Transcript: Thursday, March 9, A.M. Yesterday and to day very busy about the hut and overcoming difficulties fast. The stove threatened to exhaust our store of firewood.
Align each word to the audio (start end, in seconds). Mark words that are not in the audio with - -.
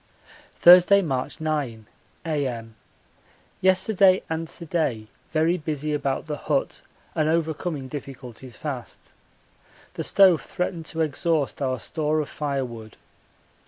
Thursday, 0.55 1.03
March 1.03 1.39
9, 1.39 1.85
A.M. 2.25 2.73
Yesterday 3.61 4.23
and 4.31 4.47
to 4.47 4.65
day 4.65 5.05
very 5.31 5.59
busy 5.59 5.93
about 5.93 6.25
the 6.25 6.37
hut 6.37 6.81
and 7.13 7.29
overcoming 7.29 7.87
difficulties 7.87 8.55
fast. 8.57 9.13
The 9.93 10.03
stove 10.03 10.41
threatened 10.41 10.87
to 10.87 11.01
exhaust 11.01 11.61
our 11.61 11.79
store 11.79 12.19
of 12.19 12.29
firewood. 12.29 12.97